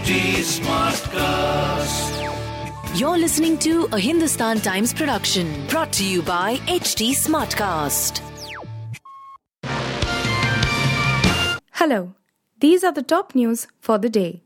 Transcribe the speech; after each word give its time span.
HT 0.00 0.40
Smartcast. 0.64 2.08
You're 2.98 3.18
listening 3.18 3.58
to 3.58 3.86
a 3.92 3.98
Hindustan 3.98 4.60
Times 4.60 4.94
production 4.94 5.66
brought 5.66 5.92
to 5.92 6.04
you 6.06 6.22
by 6.22 6.56
HT 6.68 7.10
Smartcast. 7.10 8.22
Hello, 11.72 12.14
these 12.60 12.82
are 12.82 12.92
the 12.92 13.02
top 13.02 13.34
news 13.34 13.66
for 13.80 13.98
the 13.98 14.08
day. 14.08 14.42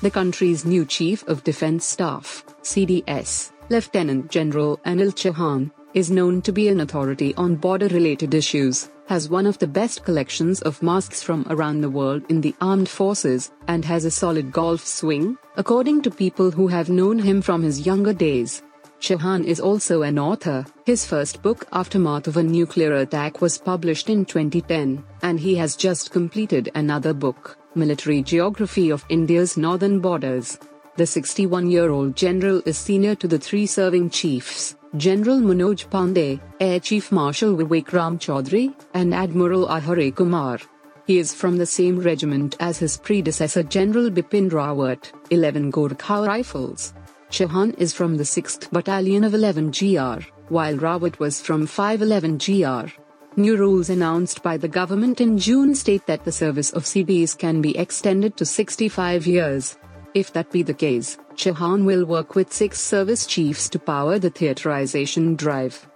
The 0.00 0.12
country's 0.12 0.64
new 0.64 0.84
Chief 0.84 1.26
of 1.26 1.42
Defense 1.42 1.84
Staff, 1.84 2.44
CDS, 2.62 3.50
Lieutenant 3.68 4.30
General 4.30 4.78
Anil 4.86 5.10
Chauhan, 5.12 5.72
is 5.92 6.08
known 6.12 6.40
to 6.42 6.52
be 6.52 6.68
an 6.68 6.78
authority 6.80 7.34
on 7.34 7.56
border 7.56 7.88
related 7.88 8.32
issues, 8.32 8.90
has 9.12 9.28
one 9.28 9.44
of 9.44 9.58
the 9.58 9.66
best 9.66 10.06
collections 10.06 10.62
of 10.62 10.82
masks 10.82 11.22
from 11.22 11.44
around 11.50 11.82
the 11.82 11.90
world 11.90 12.22
in 12.30 12.40
the 12.40 12.54
armed 12.62 12.88
forces, 12.88 13.52
and 13.68 13.84
has 13.84 14.06
a 14.06 14.10
solid 14.10 14.50
golf 14.50 14.86
swing, 14.86 15.36
according 15.58 16.00
to 16.00 16.10
people 16.10 16.50
who 16.50 16.66
have 16.66 16.88
known 16.88 17.18
him 17.18 17.42
from 17.42 17.62
his 17.62 17.84
younger 17.84 18.14
days. 18.14 18.62
Chauhan 19.00 19.44
is 19.44 19.60
also 19.60 20.00
an 20.00 20.18
author. 20.18 20.64
His 20.86 21.04
first 21.04 21.42
book, 21.42 21.66
Aftermath 21.72 22.26
of 22.26 22.38
a 22.38 22.42
Nuclear 22.42 22.94
Attack, 22.96 23.42
was 23.42 23.58
published 23.58 24.08
in 24.08 24.24
2010, 24.24 25.04
and 25.20 25.38
he 25.38 25.56
has 25.56 25.76
just 25.76 26.10
completed 26.10 26.70
another 26.74 27.12
book, 27.12 27.58
Military 27.74 28.22
Geography 28.22 28.88
of 28.88 29.04
India's 29.10 29.58
Northern 29.58 30.00
Borders. 30.00 30.58
The 30.96 31.04
61 31.04 31.70
year 31.70 31.90
old 31.90 32.16
general 32.16 32.62
is 32.64 32.78
senior 32.78 33.14
to 33.16 33.28
the 33.28 33.38
three 33.38 33.66
serving 33.66 34.08
chiefs 34.08 34.74
General 34.98 35.38
Manoj 35.38 35.88
Pandey, 35.88 36.38
Air 36.60 36.78
Chief 36.78 37.10
Marshal 37.10 37.56
Vivek 37.56 37.94
Ram 37.94 38.18
Chaudhary, 38.18 38.74
and 38.92 39.14
Admiral 39.14 39.66
R 39.66 39.80
Hari 39.80 40.10
Kumar. 40.10 40.58
He 41.06 41.18
is 41.18 41.32
from 41.32 41.56
the 41.56 41.64
same 41.64 41.98
regiment 41.98 42.56
as 42.60 42.76
his 42.76 42.98
predecessor 42.98 43.62
General 43.62 44.10
Bipin 44.10 44.50
Rawat, 44.50 45.10
11 45.30 45.72
Gorkha 45.72 46.26
Rifles. 46.26 46.92
Chauhan 47.30 47.74
is 47.78 47.94
from 47.94 48.18
the 48.18 48.24
6th 48.24 48.70
Battalion 48.70 49.24
of 49.24 49.32
11 49.32 49.70
GR, 49.70 50.26
while 50.50 50.76
Rawat 50.76 51.18
was 51.18 51.40
from 51.40 51.66
511 51.66 52.36
GR. 52.36 52.92
New 53.40 53.56
rules 53.56 53.88
announced 53.88 54.42
by 54.42 54.58
the 54.58 54.68
government 54.68 55.22
in 55.22 55.38
June 55.38 55.74
state 55.74 56.06
that 56.06 56.22
the 56.26 56.32
service 56.32 56.70
of 56.72 56.84
CDS 56.84 57.38
can 57.38 57.62
be 57.62 57.78
extended 57.78 58.36
to 58.36 58.44
65 58.44 59.26
years. 59.26 59.78
If 60.12 60.34
that 60.34 60.52
be 60.52 60.62
the 60.62 60.74
case, 60.74 61.16
Chauhan 61.42 61.84
will 61.84 62.04
work 62.04 62.36
with 62.36 62.52
six 62.52 62.80
service 62.80 63.26
chiefs 63.26 63.68
to 63.70 63.80
power 63.80 64.16
the 64.16 64.30
theaterization 64.30 65.34
drive. 65.34 65.88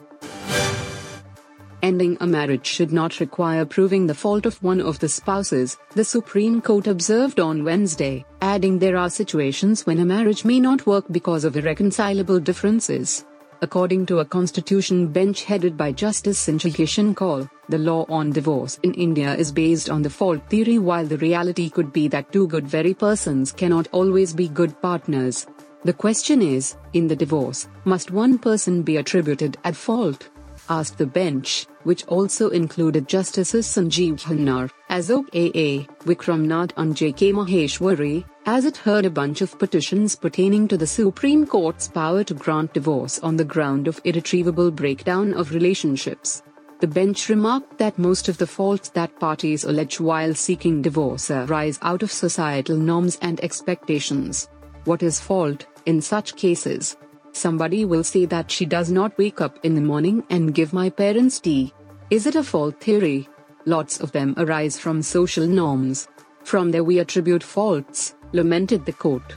Ending 1.85 2.17
a 2.21 2.27
marriage 2.27 2.67
should 2.67 2.93
not 2.93 3.21
require 3.21 3.65
proving 3.65 4.09
the 4.09 4.15
fault 4.15 4.45
of 4.45 4.61
one 4.61 4.81
of 4.81 4.99
the 4.99 5.09
spouses, 5.09 5.79
the 5.95 6.03
Supreme 6.03 6.61
Court 6.61 6.89
observed 6.89 7.39
on 7.39 7.63
Wednesday, 7.63 8.25
adding 8.43 8.81
there 8.81 8.97
are 8.97 9.09
situations 9.09 9.87
when 9.87 10.01
a 10.01 10.05
marriage 10.05 10.45
may 10.45 10.59
not 10.59 10.85
work 10.85 11.05
because 11.13 11.45
of 11.45 11.57
irreconcilable 11.57 12.41
differences. 12.41 13.25
According 13.63 14.05
to 14.07 14.19
a 14.19 14.25
constitution 14.25 15.09
bench 15.09 15.45
headed 15.45 15.77
by 15.79 15.91
Justice 15.91 16.47
Sanjay 16.47 17.15
Kaul, 17.17 17.49
the 17.71 17.79
law 17.79 18.05
on 18.11 18.31
divorce 18.31 18.79
in 18.83 18.93
India 18.95 19.35
is 19.35 19.51
based 19.51 19.89
on 19.89 20.03
the 20.03 20.11
fault 20.11 20.43
theory 20.51 20.79
while 20.79 21.07
the 21.07 21.17
reality 21.19 21.71
could 21.71 21.91
be 21.93 22.07
that 22.09 22.31
two 22.33 22.47
good 22.49 22.67
very 22.67 22.93
persons 22.93 23.53
cannot 23.53 23.89
always 23.93 24.35
be 24.35 24.49
good 24.49 24.81
partners. 24.83 25.47
The 25.85 25.95
question 25.95 26.43
is, 26.43 26.77
in 26.93 27.09
the 27.09 27.17
divorce, 27.17 27.69
must 27.85 28.11
one 28.11 28.39
person 28.39 28.83
be 28.83 28.99
attributed 28.99 29.57
at 29.65 29.75
fault? 29.75 30.29
asked 30.69 30.99
the 30.99 31.07
bench, 31.07 31.67
which 31.85 32.05
also 32.09 32.51
included 32.51 33.09
Justices 33.09 33.67
Sanjeev 33.67 34.21
Khanna, 34.21 34.71
A.S. 34.91 35.11
Oka, 35.11 35.87
Vikram 36.05 36.45
Nath 36.45 36.73
and 36.77 36.97
J.K. 36.97 37.33
Maheshwari, 37.33 38.25
as 38.47 38.65
it 38.65 38.77
heard 38.77 39.05
a 39.05 39.11
bunch 39.11 39.41
of 39.41 39.59
petitions 39.59 40.15
pertaining 40.15 40.69
to 40.69 40.77
the 40.77 40.87
Supreme 40.87 41.45
Court's 41.45 41.89
power 41.89 42.23
to 42.23 42.33
grant 42.33 42.73
divorce 42.73 43.19
on 43.19 43.37
the 43.37 43.45
ground 43.45 43.89
of 43.89 44.01
irretrievable 44.05 44.71
breakdown 44.71 45.35
of 45.35 45.53
relationships. 45.53 46.45
The 46.79 46.87
bench 46.87 47.29
remarked 47.29 47.79
that 47.79 47.99
most 47.99 48.29
of 48.29 48.39
the 48.39 48.47
faults 48.47 48.91
that 48.91 49.19
parties 49.19 49.65
allege 49.65 49.99
while 49.99 50.35
seeking 50.35 50.81
divorce 50.81 51.31
arise 51.31 51.79
out 51.83 52.05
of 52.05 52.13
societal 52.13 52.77
norms 52.77 53.19
and 53.21 53.43
expectations. 53.43 54.49
What 54.85 55.03
is 55.03 55.19
fault, 55.19 55.67
in 55.87 56.01
such 56.01 56.37
cases? 56.37 56.97
Somebody 57.33 57.85
will 57.85 58.05
say 58.05 58.27
that 58.27 58.51
she 58.51 58.65
does 58.65 58.93
not 58.93 59.19
wake 59.19 59.41
up 59.41 59.59
in 59.65 59.75
the 59.75 59.81
morning 59.81 60.23
and 60.31 60.55
give 60.55 60.73
my 60.73 60.89
parents 60.89 61.41
tea. 61.41 61.75
Is 62.11 62.27
it 62.27 62.37
a 62.37 62.45
fault 62.45 62.81
theory? 62.81 63.29
Lots 63.65 64.01
of 64.01 64.13
them 64.13 64.35
arise 64.37 64.79
from 64.79 65.03
social 65.03 65.47
norms. 65.47 66.09
From 66.45 66.71
there 66.71 66.85
we 66.85 67.01
attribute 67.01 67.43
faults, 67.43 68.15
lamented 68.33 68.85
the 68.85 68.93
court. 68.93 69.37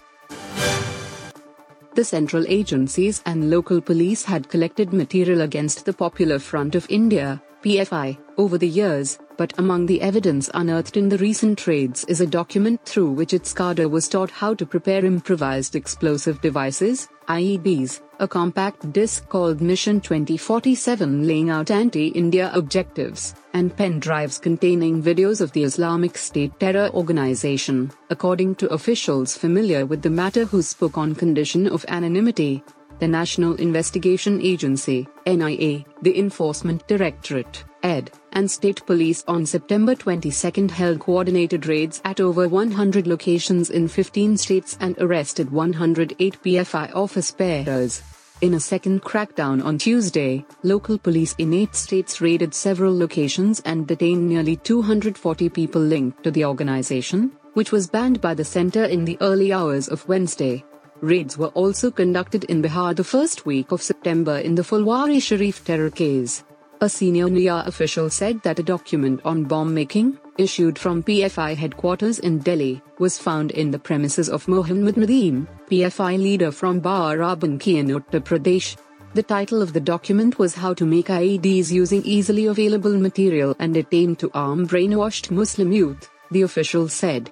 The 1.95 2.03
central 2.03 2.45
agencies 2.47 3.21
and 3.25 3.49
local 3.49 3.81
police 3.81 4.23
had 4.23 4.47
collected 4.47 4.93
material 4.93 5.41
against 5.41 5.85
the 5.85 5.93
Popular 5.93 6.39
Front 6.39 6.75
of 6.75 6.85
India, 6.89 7.41
PFI, 7.63 8.17
over 8.37 8.57
the 8.57 8.67
years, 8.67 9.19
but 9.37 9.57
among 9.57 9.85
the 9.85 10.01
evidence 10.01 10.49
unearthed 10.53 10.95
in 10.95 11.09
the 11.09 11.17
recent 11.17 11.67
raids 11.67 12.05
is 12.05 12.21
a 12.21 12.27
document 12.27 12.79
through 12.85 13.11
which 13.11 13.33
its 13.33 13.53
cadre 13.53 13.85
was 13.85 14.07
taught 14.07 14.31
how 14.31 14.53
to 14.53 14.65
prepare 14.65 15.03
improvised 15.03 15.75
explosive 15.75 16.39
devices, 16.39 17.09
IEDs, 17.29 18.01
a 18.19 18.27
compact 18.27 18.91
disc 18.91 19.29
called 19.29 19.61
Mission 19.61 20.01
2047 20.01 21.27
laying 21.27 21.51
out 21.51 21.69
anti-India 21.69 22.49
objectives, 22.55 23.35
and 23.53 23.75
pen 23.77 23.99
drives 23.99 24.39
containing 24.39 25.03
videos 25.03 25.39
of 25.39 25.51
the 25.51 25.63
Islamic 25.63 26.17
State 26.17 26.59
terror 26.59 26.89
organization, 26.95 27.91
according 28.09 28.55
to 28.55 28.67
officials 28.69 29.37
familiar 29.37 29.85
with 29.85 30.01
the 30.01 30.09
matter 30.09 30.43
who 30.43 30.63
spoke 30.63 30.97
on 30.97 31.13
condition 31.13 31.67
of 31.67 31.85
anonymity. 31.87 32.63
The 32.97 33.07
National 33.07 33.53
Investigation 33.55 34.41
Agency, 34.41 35.07
NIA, 35.27 35.85
the 36.01 36.17
Enforcement 36.17 36.87
Directorate, 36.87 37.63
ED, 37.83 38.11
and 38.33 38.49
State 38.49 38.85
Police 38.85 39.23
on 39.27 39.45
September 39.45 39.95
22 39.95 40.67
held 40.67 40.99
coordinated 40.99 41.65
raids 41.65 42.01
at 42.05 42.19
over 42.19 42.47
100 42.47 43.07
locations 43.07 43.69
in 43.69 43.87
15 43.87 44.37
states 44.37 44.77
and 44.79 44.97
arrested 44.99 45.51
108 45.51 46.43
PFI 46.43 46.95
office 46.95 47.31
bearers. 47.31 48.01
In 48.41 48.53
a 48.53 48.59
second 48.59 49.03
crackdown 49.03 49.63
on 49.65 49.77
Tuesday, 49.77 50.45
local 50.63 50.97
police 50.97 51.35
in 51.39 51.53
eight 51.53 51.75
states 51.75 52.21
raided 52.21 52.53
several 52.53 52.97
locations 52.97 53.59
and 53.65 53.85
detained 53.85 54.29
nearly 54.29 54.55
240 54.55 55.49
people 55.49 55.81
linked 55.81 56.23
to 56.23 56.31
the 56.31 56.45
organization, 56.45 57.33
which 57.53 57.73
was 57.73 57.87
banned 57.87 58.21
by 58.21 58.33
the 58.33 58.45
center 58.45 58.85
in 58.85 59.03
the 59.03 59.17
early 59.19 59.51
hours 59.51 59.89
of 59.89 60.07
Wednesday. 60.07 60.63
Raids 61.01 61.37
were 61.37 61.47
also 61.47 61.91
conducted 61.91 62.45
in 62.45 62.61
Bihar 62.61 62.95
the 62.95 63.03
first 63.03 63.45
week 63.45 63.73
of 63.73 63.81
September 63.81 64.37
in 64.37 64.55
the 64.55 64.63
Phulwari 64.63 65.21
Sharif 65.21 65.65
terror 65.65 65.89
case. 65.89 66.43
A 66.81 66.87
senior 66.87 67.29
NIA 67.29 67.63
official 67.65 68.09
said 68.09 68.41
that 68.43 68.57
a 68.57 68.63
document 68.63 69.19
on 69.25 69.43
bomb 69.43 69.73
making, 69.73 70.17
issued 70.37 70.79
from 70.79 71.03
PFI 71.03 71.53
headquarters 71.57 72.19
in 72.19 72.37
Delhi, 72.39 72.81
was 72.99 73.19
found 73.19 73.51
in 73.51 73.69
the 73.69 73.77
premises 73.77 74.29
of 74.29 74.47
Mohammad 74.47 74.95
Nadeem, 74.95 75.45
PFI 75.69 76.17
leader 76.17 76.53
from 76.53 76.79
Barabanki 76.79 77.75
in 77.79 77.87
Uttar 77.87 78.21
Pradesh. 78.21 78.77
The 79.13 79.23
title 79.23 79.61
of 79.61 79.73
the 79.73 79.81
document 79.81 80.39
was 80.39 80.55
How 80.55 80.73
to 80.75 80.85
Make 80.85 81.07
IEDs 81.07 81.69
Using 81.69 82.01
Easily 82.05 82.45
Available 82.45 82.97
Material 82.97 83.57
and 83.59 83.75
it 83.75 83.89
to 83.91 84.31
arm 84.33 84.65
brainwashed 84.65 85.31
Muslim 85.31 85.73
youth, 85.73 86.09
the 86.31 86.43
official 86.43 86.87
said. 86.87 87.29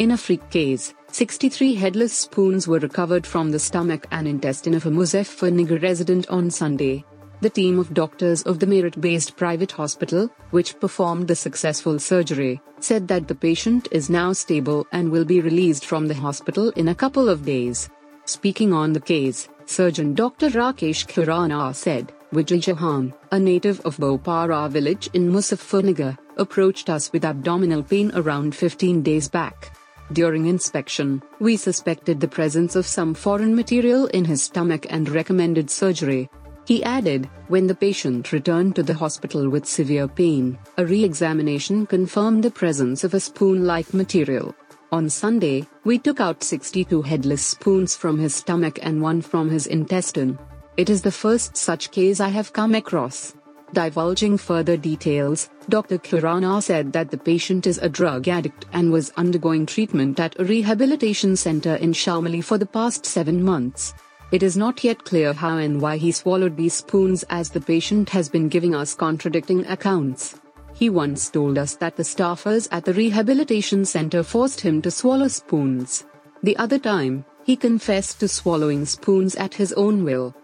In 0.00 0.10
a 0.10 0.16
freak 0.16 0.50
case, 0.50 0.94
63 1.12 1.74
headless 1.74 2.12
spoons 2.12 2.66
were 2.66 2.80
recovered 2.80 3.24
from 3.24 3.52
the 3.52 3.60
stomach 3.60 4.04
and 4.10 4.26
intestine 4.26 4.74
of 4.74 4.84
a 4.84 4.90
Muzaffarnagar 4.90 5.80
resident 5.80 6.28
on 6.28 6.50
Sunday. 6.50 7.04
The 7.40 7.50
team 7.50 7.78
of 7.78 7.94
doctors 7.94 8.42
of 8.42 8.58
the 8.58 8.66
Meerut 8.66 9.00
based 9.00 9.36
private 9.36 9.70
hospital, 9.70 10.28
which 10.50 10.78
performed 10.80 11.28
the 11.28 11.36
successful 11.36 12.00
surgery, 12.00 12.60
said 12.80 13.06
that 13.08 13.28
the 13.28 13.34
patient 13.34 13.86
is 13.92 14.10
now 14.10 14.32
stable 14.32 14.86
and 14.90 15.08
will 15.08 15.24
be 15.24 15.40
released 15.40 15.86
from 15.86 16.08
the 16.08 16.14
hospital 16.14 16.70
in 16.70 16.88
a 16.88 16.94
couple 16.94 17.28
of 17.28 17.44
days. 17.44 17.88
Speaking 18.24 18.72
on 18.72 18.92
the 18.92 19.00
case, 19.00 19.48
surgeon 19.66 20.14
Dr. 20.14 20.50
Rakesh 20.50 21.06
Khurana 21.06 21.72
said, 21.74 22.12
Vijay 22.32 22.60
Chauhan, 22.60 23.14
a 23.30 23.38
native 23.38 23.80
of 23.86 23.96
Bopara 23.98 24.68
village 24.68 25.08
in 25.14 25.30
Muzaffarnagar, 25.30 26.18
approached 26.38 26.90
us 26.90 27.12
with 27.12 27.24
abdominal 27.24 27.84
pain 27.84 28.10
around 28.16 28.54
15 28.54 29.00
days 29.02 29.28
back. 29.28 29.72
During 30.12 30.46
inspection, 30.46 31.22
we 31.38 31.56
suspected 31.56 32.18
the 32.18 32.28
presence 32.28 32.76
of 32.76 32.86
some 32.86 33.12
foreign 33.12 33.54
material 33.54 34.06
in 34.06 34.24
his 34.24 34.42
stomach 34.42 34.86
and 34.88 35.08
recommended 35.08 35.70
surgery. 35.70 36.30
He 36.68 36.84
added, 36.84 37.30
when 37.46 37.66
the 37.66 37.74
patient 37.74 38.30
returned 38.30 38.76
to 38.76 38.82
the 38.82 38.92
hospital 38.92 39.48
with 39.48 39.64
severe 39.64 40.06
pain, 40.06 40.58
a 40.76 40.84
re 40.84 41.02
examination 41.02 41.86
confirmed 41.86 42.44
the 42.44 42.50
presence 42.50 43.04
of 43.04 43.14
a 43.14 43.20
spoon 43.20 43.64
like 43.64 43.94
material. 43.94 44.54
On 44.92 45.08
Sunday, 45.08 45.66
we 45.84 45.96
took 45.96 46.20
out 46.20 46.44
62 46.44 47.00
headless 47.00 47.40
spoons 47.40 47.96
from 47.96 48.18
his 48.18 48.34
stomach 48.34 48.78
and 48.82 49.00
one 49.00 49.22
from 49.22 49.48
his 49.48 49.66
intestine. 49.66 50.38
It 50.76 50.90
is 50.90 51.00
the 51.00 51.10
first 51.10 51.56
such 51.56 51.90
case 51.90 52.20
I 52.20 52.28
have 52.28 52.52
come 52.52 52.74
across. 52.74 53.34
Divulging 53.72 54.36
further 54.36 54.76
details, 54.76 55.48
Dr. 55.70 55.96
Khurana 55.96 56.62
said 56.62 56.92
that 56.92 57.10
the 57.10 57.16
patient 57.16 57.66
is 57.66 57.78
a 57.78 57.88
drug 57.88 58.28
addict 58.28 58.66
and 58.74 58.92
was 58.92 59.10
undergoing 59.16 59.64
treatment 59.64 60.20
at 60.20 60.38
a 60.38 60.44
rehabilitation 60.44 61.34
center 61.34 61.76
in 61.76 61.94
Shamli 61.94 62.44
for 62.44 62.58
the 62.58 62.66
past 62.66 63.06
seven 63.06 63.42
months. 63.42 63.94
It 64.30 64.42
is 64.42 64.58
not 64.58 64.84
yet 64.84 65.04
clear 65.04 65.32
how 65.32 65.56
and 65.56 65.80
why 65.80 65.96
he 65.96 66.12
swallowed 66.12 66.54
these 66.54 66.74
spoons 66.74 67.24
as 67.30 67.48
the 67.48 67.62
patient 67.62 68.10
has 68.10 68.28
been 68.28 68.50
giving 68.50 68.74
us 68.74 68.94
contradicting 68.94 69.64
accounts. 69.64 70.38
He 70.74 70.90
once 70.90 71.30
told 71.30 71.56
us 71.56 71.76
that 71.76 71.96
the 71.96 72.02
staffers 72.02 72.68
at 72.70 72.84
the 72.84 72.92
rehabilitation 72.92 73.86
center 73.86 74.22
forced 74.22 74.60
him 74.60 74.82
to 74.82 74.90
swallow 74.90 75.28
spoons. 75.28 76.04
The 76.42 76.58
other 76.58 76.78
time, 76.78 77.24
he 77.42 77.56
confessed 77.56 78.20
to 78.20 78.28
swallowing 78.28 78.84
spoons 78.84 79.34
at 79.36 79.54
his 79.54 79.72
own 79.72 80.04
will. 80.04 80.34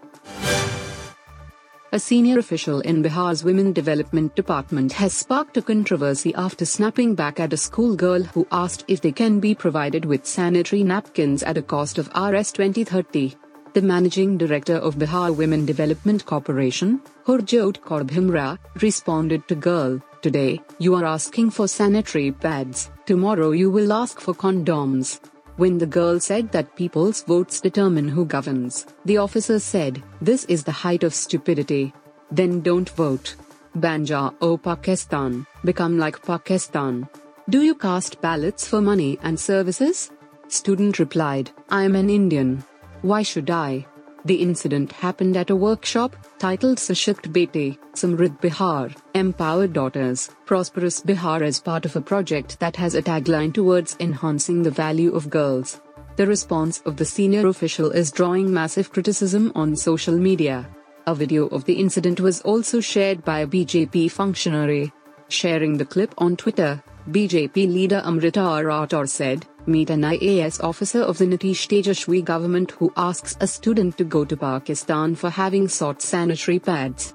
A 1.91 1.99
senior 1.99 2.39
official 2.39 2.81
in 2.81 3.03
Bihar's 3.03 3.43
Women 3.43 3.71
Development 3.71 4.35
Department 4.35 4.93
has 4.93 5.13
sparked 5.13 5.57
a 5.57 5.61
controversy 5.61 6.33
after 6.33 6.65
snapping 6.65 7.13
back 7.13 7.39
at 7.39 7.53
a 7.53 7.57
schoolgirl 7.57 8.23
who 8.23 8.47
asked 8.51 8.83
if 8.87 8.99
they 8.99 9.11
can 9.11 9.39
be 9.39 9.53
provided 9.53 10.05
with 10.05 10.25
sanitary 10.25 10.83
napkins 10.83 11.43
at 11.43 11.57
a 11.57 11.61
cost 11.61 11.99
of 11.99 12.07
Rs 12.07 12.51
2030. 12.51 13.35
The 13.75 13.81
managing 13.81 14.37
director 14.37 14.75
of 14.77 14.95
Bihar 14.95 15.35
Women 15.35 15.65
Development 15.65 16.25
Corporation, 16.25 17.01
Harjot 17.27 17.81
Kaur 17.81 18.03
Bhamra, 18.03 18.57
responded 18.81 19.45
to 19.49 19.55
girl, 19.55 20.01
Today, 20.21 20.61
you 20.79 20.95
are 20.95 21.03
asking 21.03 21.49
for 21.49 21.67
sanitary 21.67 22.31
pads, 22.31 22.89
tomorrow 23.05 23.51
you 23.51 23.69
will 23.69 23.91
ask 23.91 24.21
for 24.21 24.33
condoms. 24.33 25.19
When 25.57 25.77
the 25.77 25.85
girl 25.85 26.21
said 26.21 26.53
that 26.53 26.77
people's 26.77 27.23
votes 27.23 27.59
determine 27.59 28.07
who 28.07 28.23
governs, 28.23 28.85
the 29.03 29.17
officer 29.17 29.59
said, 29.59 30.01
This 30.21 30.45
is 30.45 30.63
the 30.63 30.71
height 30.71 31.03
of 31.03 31.13
stupidity. 31.13 31.93
Then 32.31 32.61
don't 32.61 32.89
vote. 32.91 33.35
Banja 33.75 34.33
O 34.39 34.55
Pakistan, 34.55 35.45
become 35.65 35.97
like 35.97 36.25
Pakistan. 36.25 37.09
Do 37.49 37.61
you 37.61 37.75
cast 37.75 38.21
ballots 38.21 38.65
for 38.65 38.79
money 38.79 39.19
and 39.21 39.37
services? 39.37 40.11
Student 40.47 40.97
replied, 40.97 41.51
I 41.69 41.83
am 41.83 41.95
an 41.95 42.09
Indian. 42.09 42.63
Why 43.05 43.21
should 43.21 43.51
I? 43.51 43.85
The 44.25 44.41
incident 44.41 44.91
happened 44.91 45.37
at 45.37 45.51
a 45.51 45.55
workshop 45.55 46.15
titled 46.39 46.79
Sashakt 46.79 47.31
Beti, 47.31 47.77
Samriddh 47.93 48.41
Bihar, 48.41 48.97
Empowered 49.13 49.73
Daughters, 49.73 50.31
Prosperous 50.47 51.01
Bihar 51.01 51.43
as 51.43 51.59
part 51.59 51.85
of 51.85 51.95
a 51.95 52.01
project 52.01 52.59
that 52.59 52.75
has 52.77 52.95
a 52.95 53.03
tagline 53.03 53.53
towards 53.53 53.95
enhancing 53.99 54.63
the 54.63 54.71
value 54.71 55.13
of 55.13 55.29
girls. 55.29 55.81
The 56.15 56.25
response 56.25 56.81
of 56.87 56.97
the 56.97 57.05
senior 57.05 57.45
official 57.45 57.91
is 57.91 58.11
drawing 58.11 58.51
massive 58.51 58.91
criticism 58.91 59.51
on 59.53 59.75
social 59.75 60.17
media. 60.17 60.67
A 61.05 61.13
video 61.13 61.45
of 61.49 61.65
the 61.65 61.79
incident 61.79 62.19
was 62.19 62.41
also 62.41 62.79
shared 62.79 63.23
by 63.23 63.41
a 63.41 63.47
BJP 63.47 64.09
functionary. 64.09 64.91
Sharing 65.27 65.77
the 65.77 65.85
clip 65.85 66.15
on 66.17 66.35
Twitter, 66.35 66.81
BJP 67.11 67.71
leader 67.71 68.01
Amrita 68.03 68.39
Rathore 68.39 69.07
said, 69.07 69.45
Meet 69.67 69.89
an 69.89 70.01
IAS 70.01 70.63
officer 70.63 71.01
of 71.01 71.17
the 71.17 71.25
Nitish 71.25 71.67
Tejashwi 71.67 72.23
government 72.23 72.71
who 72.71 72.93
asks 72.95 73.35
a 73.39 73.47
student 73.47 73.97
to 73.97 74.03
go 74.03 74.23
to 74.23 74.37
Pakistan 74.37 75.15
for 75.15 75.29
having 75.29 75.67
sought 75.67 76.01
sanitary 76.01 76.59
pads. 76.59 77.13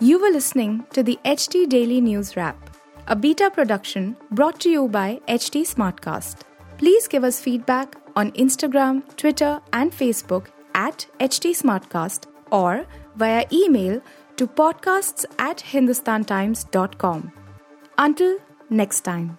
You 0.00 0.20
were 0.20 0.30
listening 0.30 0.86
to 0.92 1.02
the 1.02 1.18
HT 1.24 1.68
Daily 1.68 2.00
News 2.00 2.36
Wrap, 2.36 2.70
a 3.08 3.16
beta 3.16 3.50
production 3.50 4.16
brought 4.30 4.60
to 4.60 4.70
you 4.70 4.88
by 4.88 5.20
HT 5.28 5.62
Smartcast. 5.62 6.42
Please 6.78 7.08
give 7.08 7.24
us 7.24 7.40
feedback 7.40 7.96
on 8.14 8.30
Instagram, 8.32 9.02
Twitter, 9.16 9.60
and 9.72 9.92
Facebook 9.92 10.46
at 10.74 11.06
HT 11.20 11.50
Smartcast 11.62 12.26
or 12.52 12.86
via 13.16 13.46
email 13.52 14.00
to 14.36 14.46
podcasts 14.46 15.24
at 15.38 15.58
hindustantimes.com. 15.58 17.32
Until 17.98 18.38
next 18.70 19.00
time. 19.02 19.38